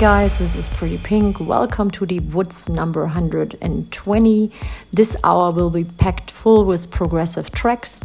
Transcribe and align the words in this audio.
Guys, 0.00 0.38
this 0.38 0.56
is 0.56 0.66
Pretty 0.66 0.96
Pink. 0.96 1.38
Welcome 1.40 1.90
to 1.90 2.06
the 2.06 2.20
Woods 2.20 2.70
number 2.70 3.02
120. 3.02 4.52
This 4.90 5.14
hour 5.22 5.50
will 5.50 5.68
be 5.68 5.84
packed 5.84 6.30
full 6.30 6.64
with 6.64 6.90
progressive 6.90 7.52
tracks. 7.52 8.02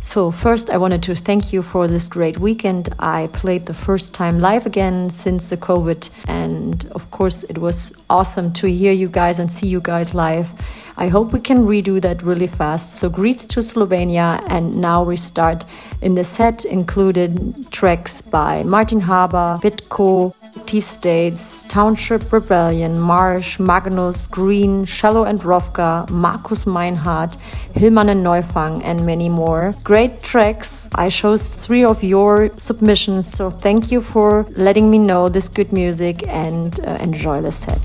So, 0.00 0.30
first, 0.30 0.70
I 0.70 0.78
wanted 0.78 1.02
to 1.02 1.14
thank 1.14 1.52
you 1.52 1.60
for 1.60 1.86
this 1.86 2.08
great 2.08 2.38
weekend. 2.38 2.94
I 2.98 3.26
played 3.34 3.66
the 3.66 3.74
first 3.74 4.14
time 4.14 4.40
live 4.40 4.64
again 4.64 5.10
since 5.10 5.50
the 5.50 5.58
COVID, 5.58 6.08
and 6.26 6.90
of 6.92 7.10
course, 7.10 7.42
it 7.42 7.58
was 7.58 7.92
awesome 8.08 8.50
to 8.54 8.66
hear 8.66 8.92
you 8.92 9.08
guys 9.08 9.38
and 9.38 9.52
see 9.52 9.66
you 9.66 9.82
guys 9.82 10.14
live. 10.14 10.54
I 10.96 11.08
hope 11.08 11.34
we 11.34 11.40
can 11.40 11.66
redo 11.66 12.00
that 12.00 12.22
really 12.22 12.46
fast. 12.46 12.94
So, 12.94 13.10
greets 13.10 13.44
to 13.46 13.60
Slovenia, 13.60 14.42
and 14.46 14.76
now 14.76 15.02
we 15.02 15.16
start. 15.16 15.66
In 16.00 16.14
the 16.14 16.24
set 16.24 16.64
included 16.64 17.70
tracks 17.70 18.22
by 18.22 18.62
Martin 18.62 19.00
Haber, 19.02 19.58
Bitco, 19.60 20.32
Active 20.56 20.84
States, 20.84 21.64
Township 21.64 22.32
Rebellion, 22.32 22.98
Marsh, 22.98 23.58
Magnus, 23.58 24.26
Green, 24.26 24.84
Shallow 24.84 25.24
and 25.24 25.40
Rovka, 25.40 26.08
Markus 26.10 26.64
Meinhardt, 26.64 27.36
Hillman 27.74 28.08
and 28.08 28.24
Neufang, 28.24 28.80
and 28.84 29.04
many 29.04 29.28
more. 29.28 29.74
Great 29.82 30.22
tracks. 30.22 30.90
I 30.94 31.08
chose 31.08 31.54
three 31.54 31.84
of 31.84 32.04
your 32.04 32.50
submissions, 32.56 33.26
so 33.26 33.50
thank 33.50 33.90
you 33.90 34.00
for 34.00 34.46
letting 34.56 34.90
me 34.90 34.98
know 34.98 35.28
this 35.28 35.48
good 35.48 35.72
music 35.72 36.26
and 36.28 36.78
uh, 36.80 36.98
enjoy 37.00 37.40
the 37.42 37.52
set. 37.52 37.82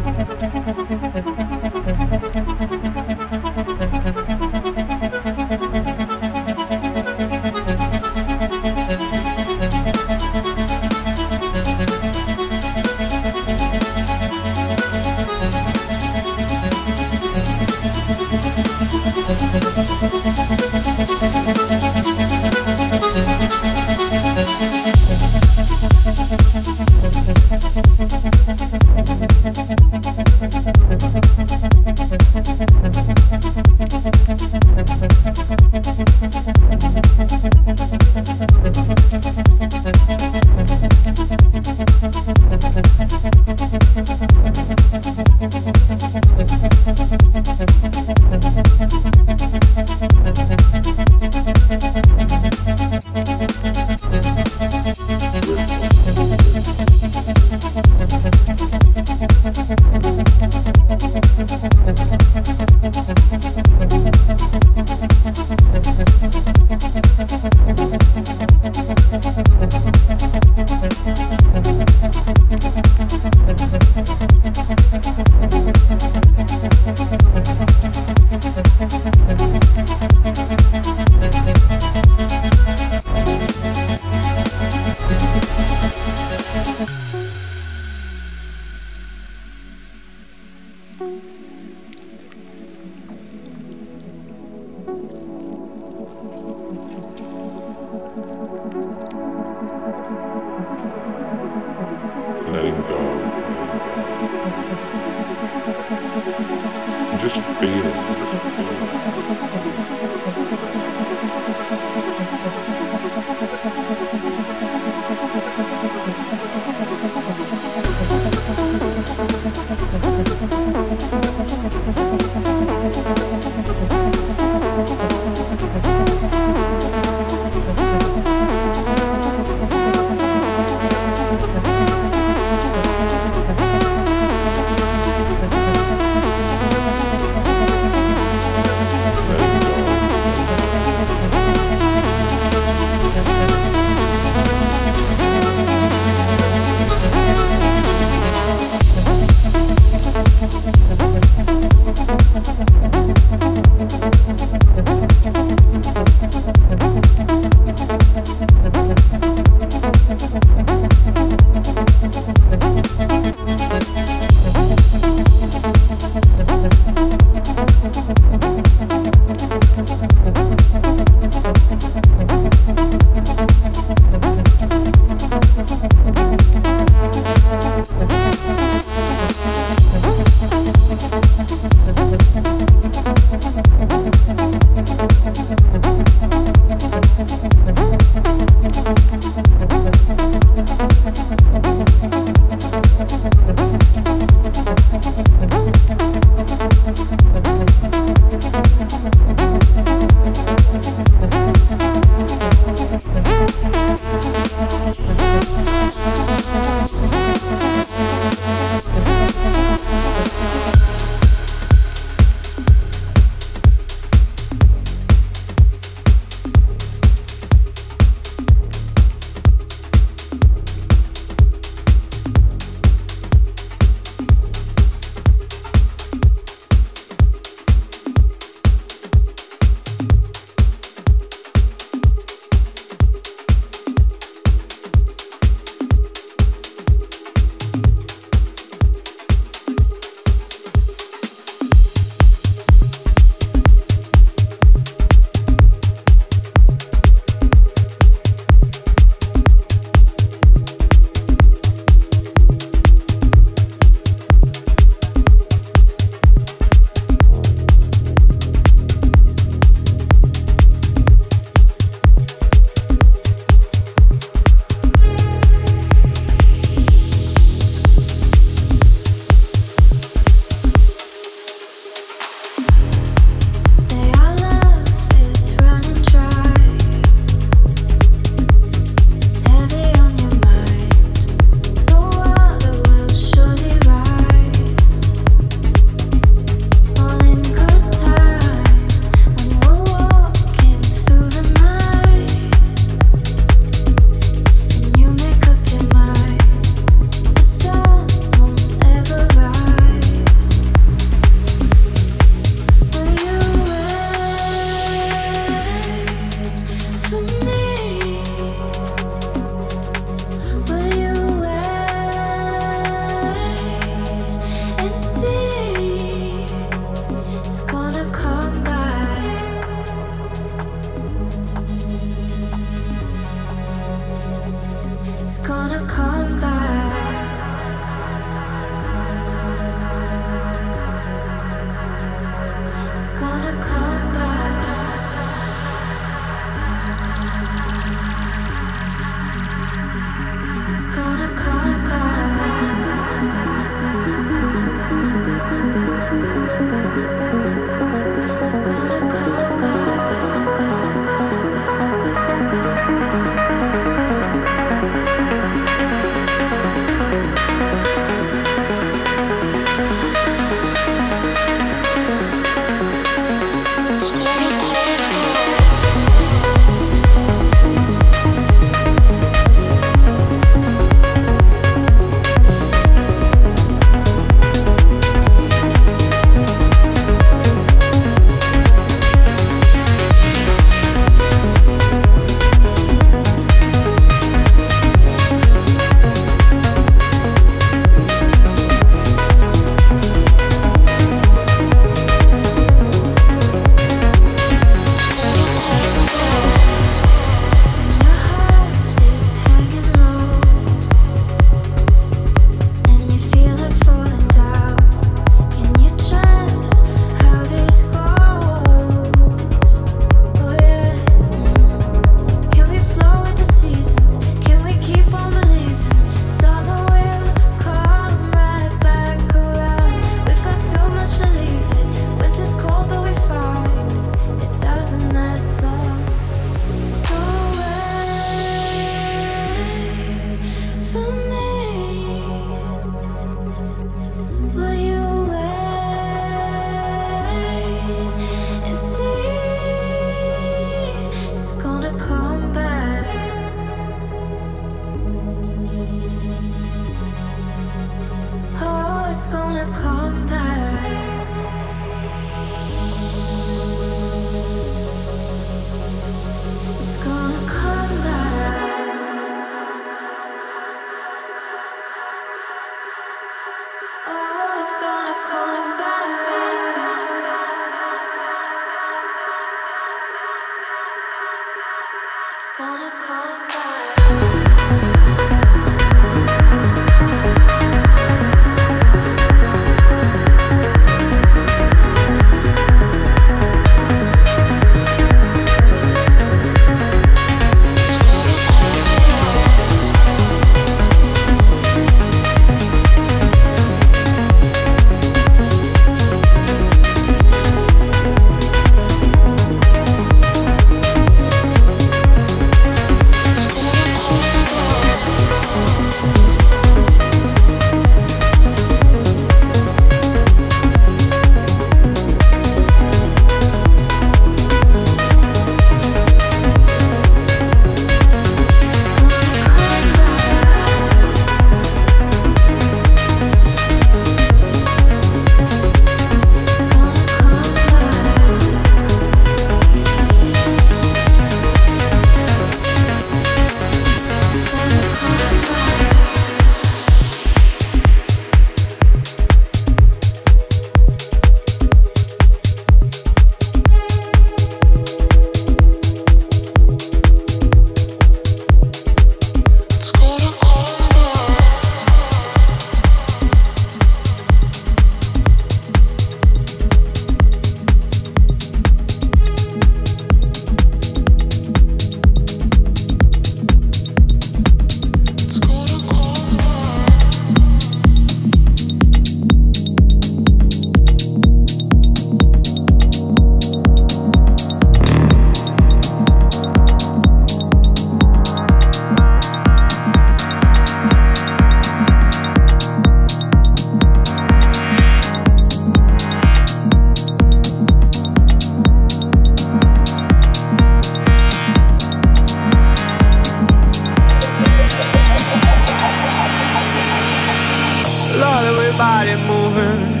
your 598.72 598.78
body 598.78 599.16
moving. 599.26 600.00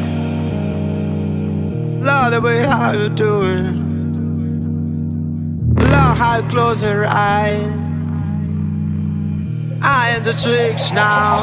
Love 2.00 2.32
the 2.32 2.40
way 2.40 2.64
how 2.64 2.92
you 2.92 3.08
do 3.08 3.42
it. 3.42 3.72
Love 5.90 6.16
how 6.16 6.36
you 6.38 6.48
close 6.48 6.82
your 6.82 7.06
eyes. 7.06 7.70
I 9.82 10.14
am 10.14 10.22
the 10.22 10.32
tricks 10.32 10.92
now. 10.92 11.38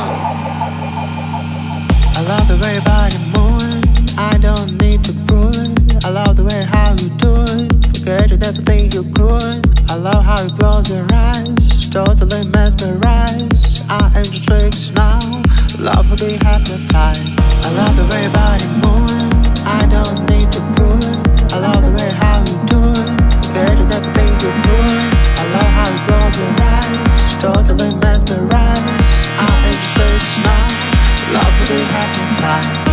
I 2.15 2.21
love 2.27 2.47
the 2.47 2.57
way 2.63 2.73
your 2.75 2.83
body 2.83 3.17
moving. 3.35 3.83
I 4.17 4.37
don't 4.39 4.77
need 4.81 5.03
to 5.05 5.13
prove 5.27 5.55
it. 5.55 6.05
I 6.05 6.09
love 6.09 6.35
the 6.35 6.43
way 6.43 6.63
how 6.63 6.91
you 6.93 7.09
do 7.17 7.43
it. 7.53 7.71
Forget 7.99 8.31
you 8.31 8.37
never 8.37 8.61
think 8.61 8.93
you're 8.93 9.03
cruel. 9.13 9.61
I 9.89 9.95
love 9.95 10.23
how 10.23 10.41
you 10.43 10.51
close 10.57 10.89
your 10.89 11.05
eyes. 11.13 11.89
Totally 11.89 12.45
mesmerized. 12.49 13.85
I 13.89 14.05
am 14.15 14.23
the 14.23 14.39
tricks 14.45 14.89
now 14.91 15.48
love 15.79 16.09
will 16.09 16.17
be 16.17 16.33
hypnotized. 16.33 17.23
I 17.63 17.69
love 17.71 17.95
the 17.95 18.05
way 18.11 18.23
your 18.23 18.33
body 18.33 18.67
moves. 18.83 19.63
I 19.65 19.87
don't 19.87 20.27
need 20.29 20.51
to 20.51 20.61
prove. 20.75 21.03
I 21.53 21.59
love 21.59 21.81
the 21.83 21.91
way 21.91 22.11
how 22.19 22.39
you 22.43 22.57
do 22.67 22.79
it. 22.91 23.09
Better 23.53 23.85
than 23.85 24.03
everything 24.03 24.33
you 24.43 24.51
do. 24.67 24.77
I 25.39 25.43
love 25.55 25.71
how 25.77 25.87
you 25.87 25.99
close 26.07 26.35
your 26.37 26.51
eyes. 26.59 27.39
Totally 27.39 27.95
mesmerized. 27.95 28.87
I'm 29.39 29.63
interested 29.71 30.11
in 30.11 30.21
smile. 30.35 30.75
Love 31.33 31.53
will 31.59 31.67
be 31.67 31.81
hypnotized. 31.87 32.88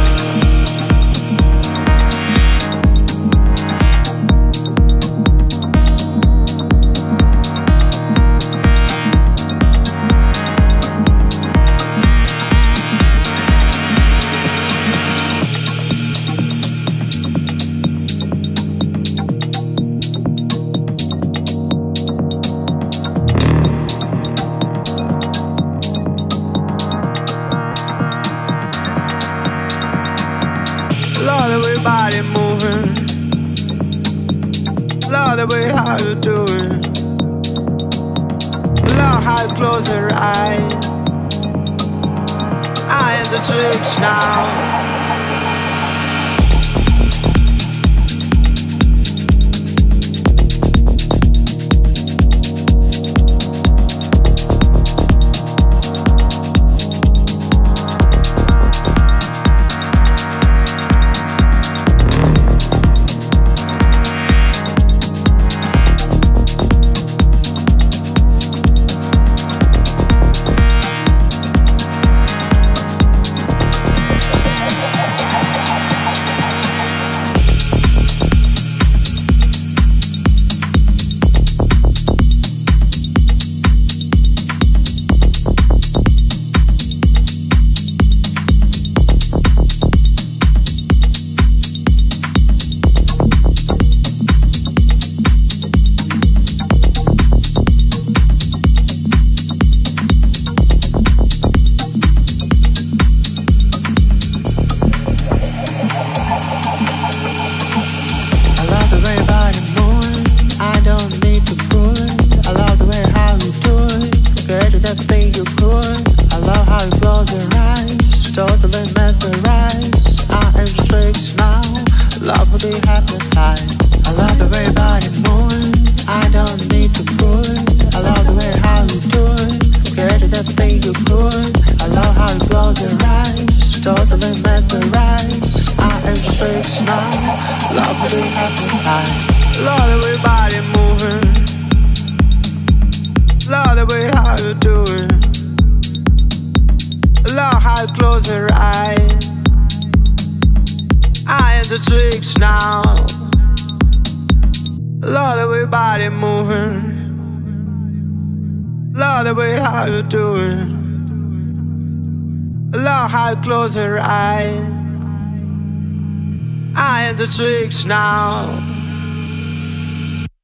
Now. 167.86 168.62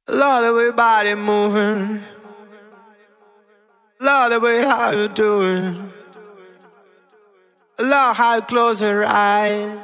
Love 0.07 0.43
the 0.45 0.53
way 0.53 0.71
body 0.71 1.15
moving. 1.15 2.01
Love 4.01 4.31
the 4.31 4.39
way 4.39 4.63
how 4.63 4.91
you 4.91 5.07
do 5.07 5.41
it. 5.43 5.75
Love 7.79 8.15
how 8.17 8.35
you 8.35 8.41
close 8.41 8.81
your 8.81 9.05
eyes. 9.05 9.77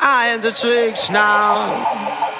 I 0.00 0.26
am 0.28 0.40
the 0.40 0.50
tricks 0.50 1.10
now. 1.10 2.31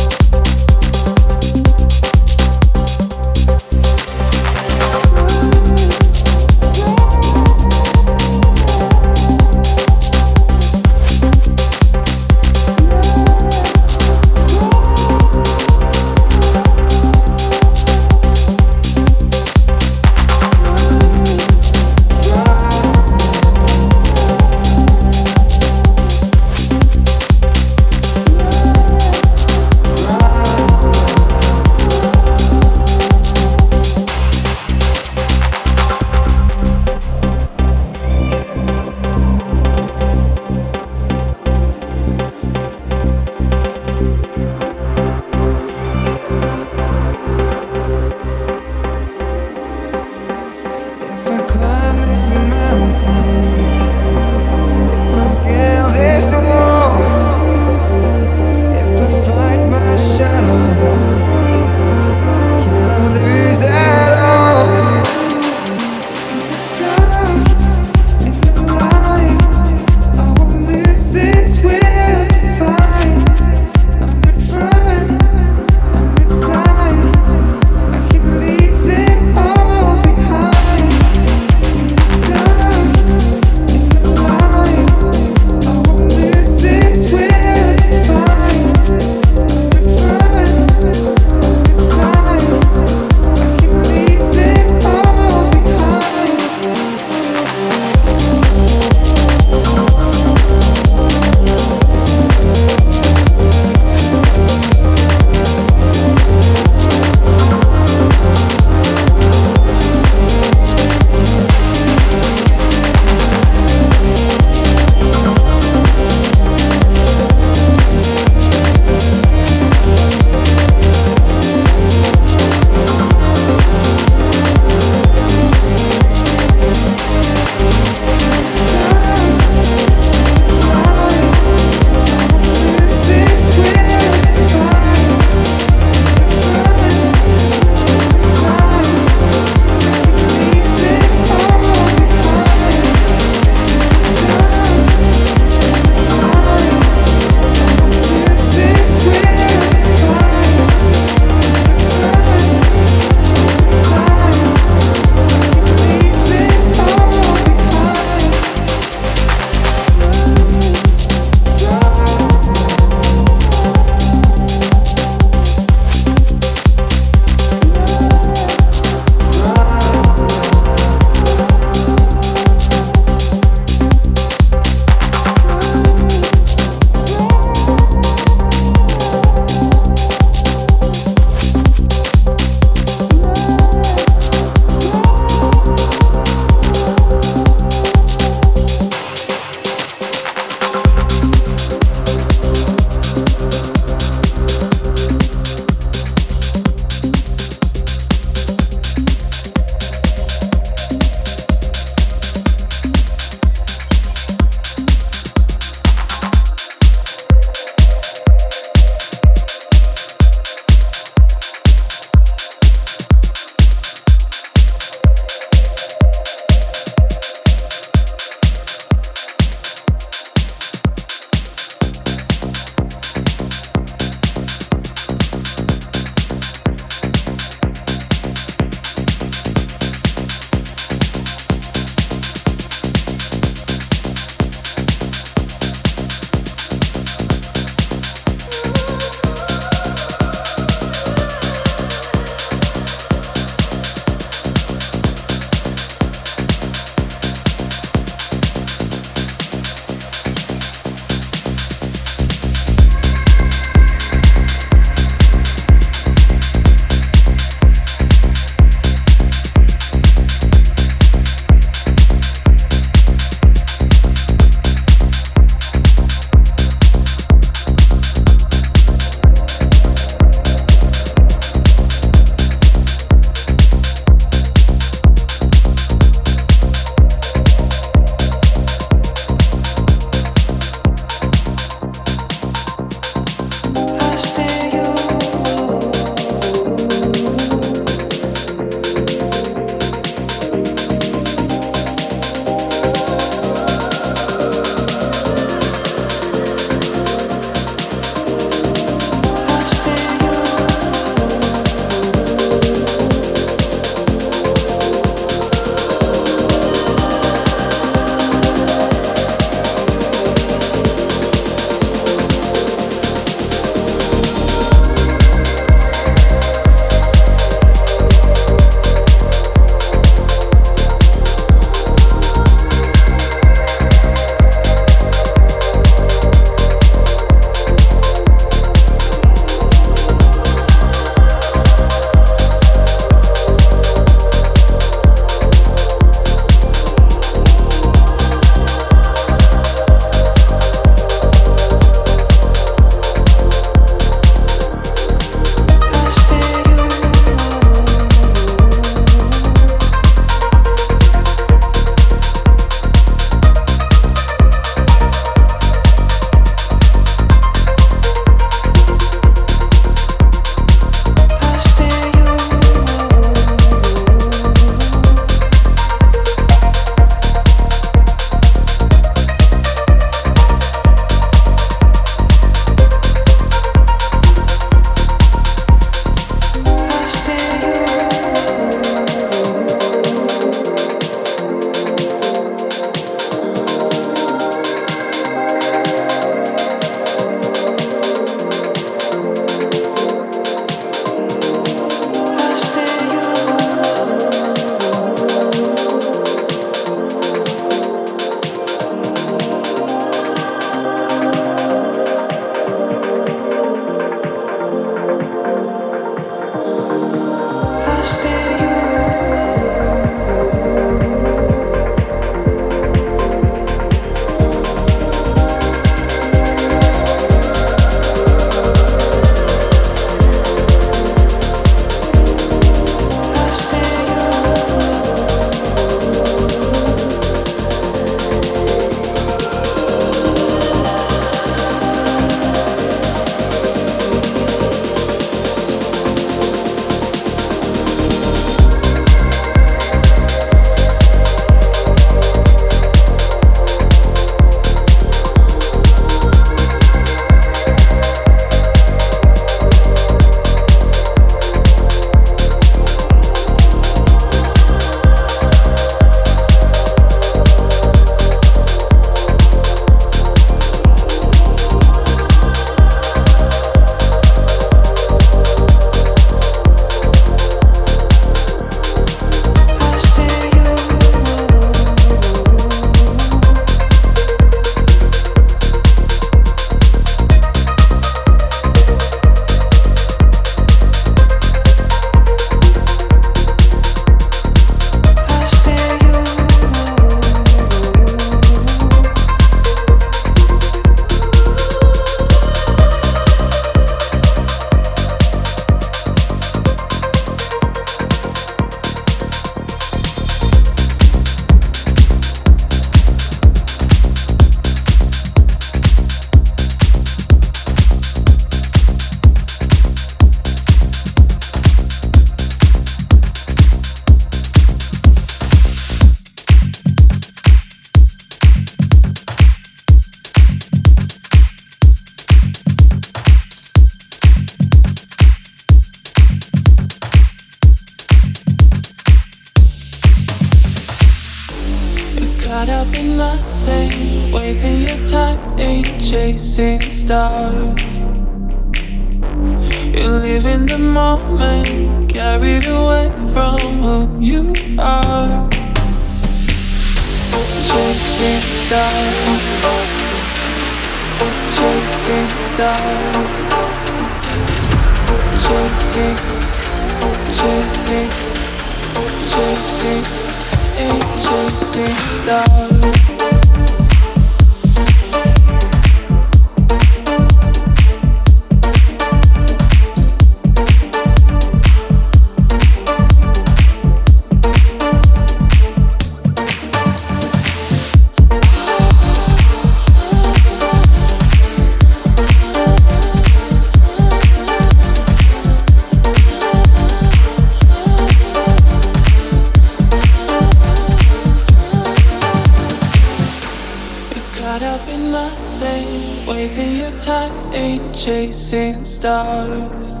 Chasing 598.08 598.84
stars. 598.84 600.00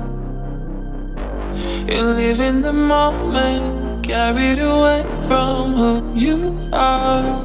You 1.90 2.02
live 2.02 2.40
in 2.40 2.62
the 2.62 2.72
moment, 2.72 4.06
carried 4.06 4.58
away 4.58 5.02
from 5.26 5.74
who 5.74 6.12
you 6.14 6.56
are. 6.72 7.42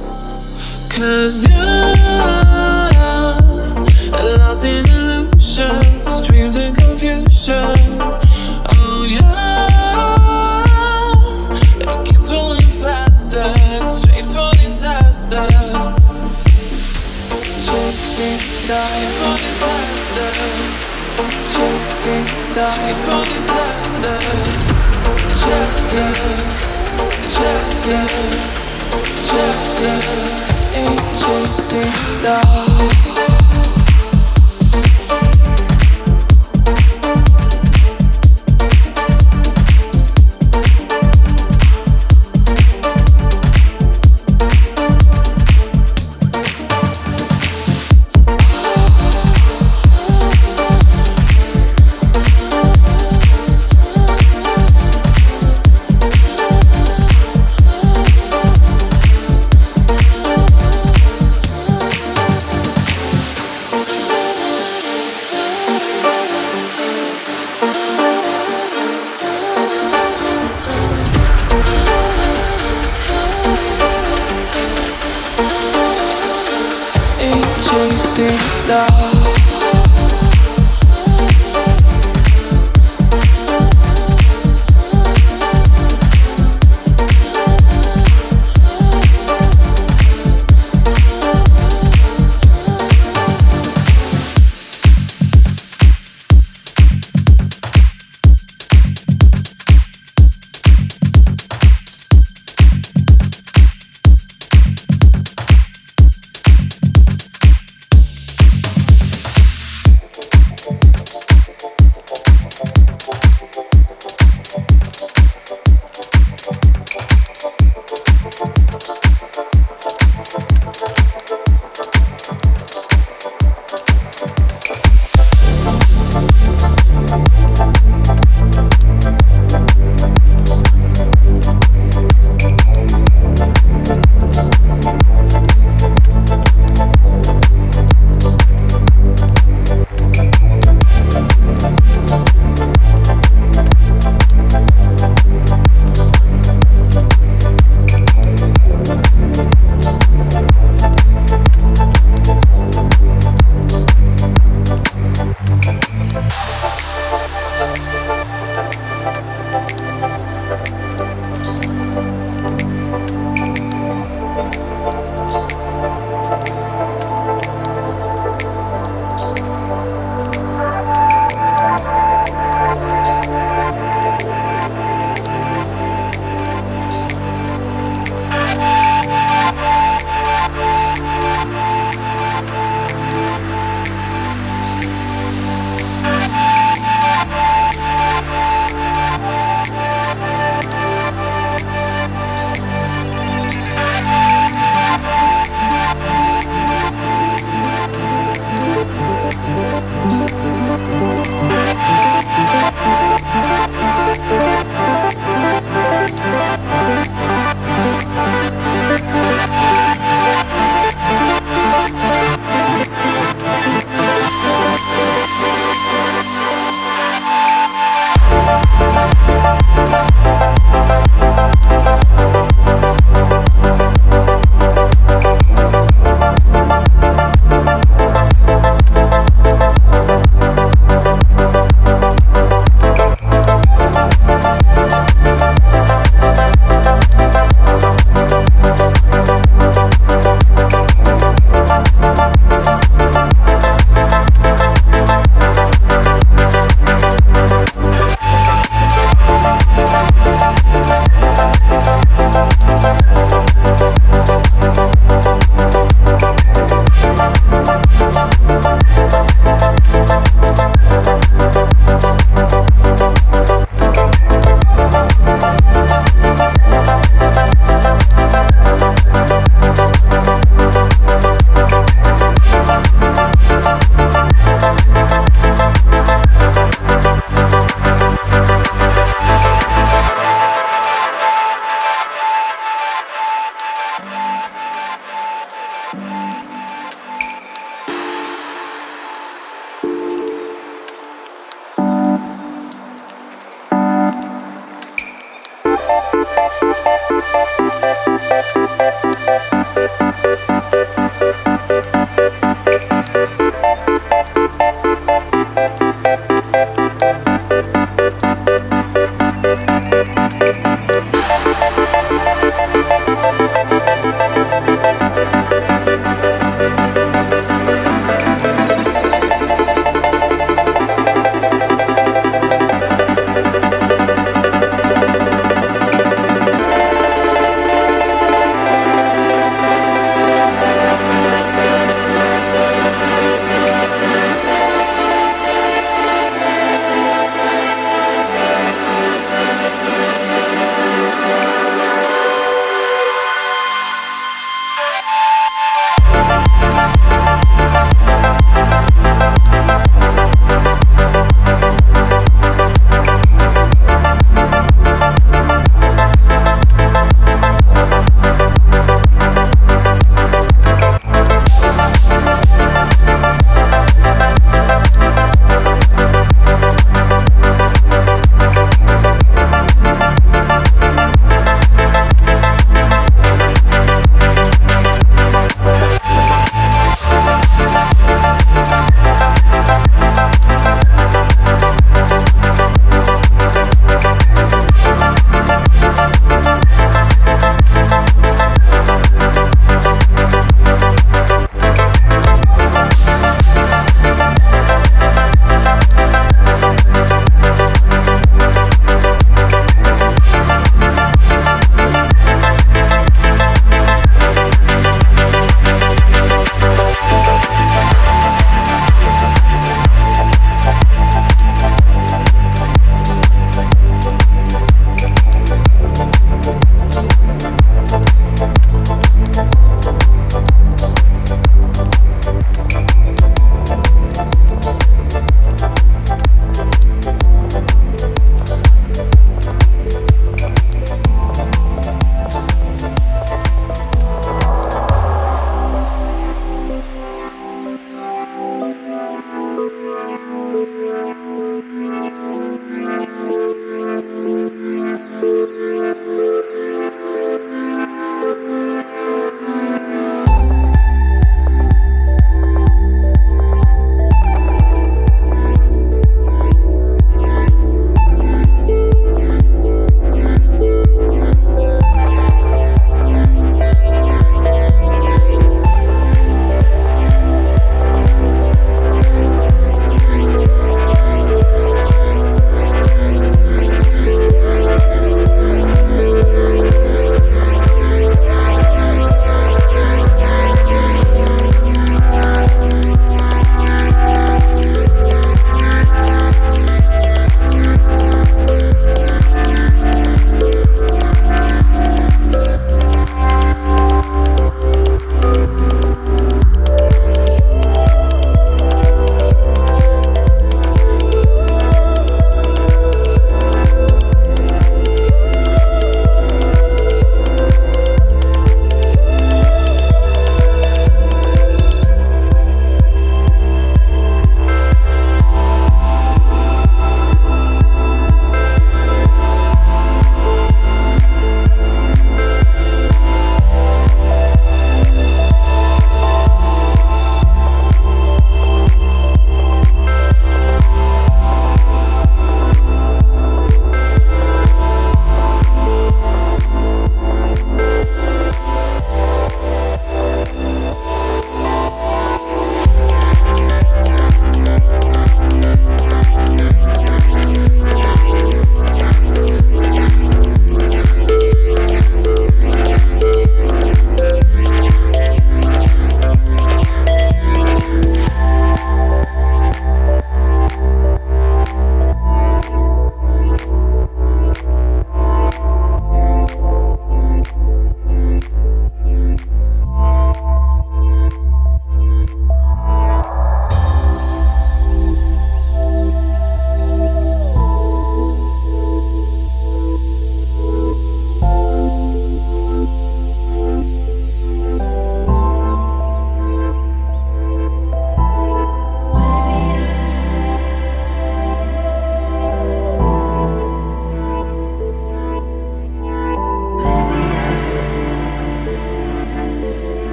Cause 0.90 1.46
you're 1.48 1.98
lost 4.38 4.64
in 4.64 4.86
illusions, 4.86 6.28
dreams 6.28 6.56
and 6.56 6.76
confusion. 6.78 7.76
Oh, 8.70 9.08
yeah. 9.10 9.33
Stars 22.54 22.94
from 23.06 23.24
disaster. 23.24 24.18
Chasing, 25.42 26.14
chasing, 27.34 28.08
chasing, 31.18 31.92
stars. 32.06 33.43